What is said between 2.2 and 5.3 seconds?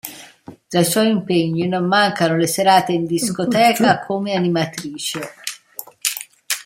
le serate in discoteca come animatrice.